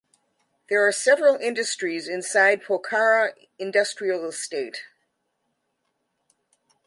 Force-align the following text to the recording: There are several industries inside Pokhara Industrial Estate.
There 0.67 0.83
are 0.83 0.91
several 0.91 1.35
industries 1.35 2.07
inside 2.07 2.63
Pokhara 2.63 3.33
Industrial 3.59 4.25
Estate. 4.25 4.81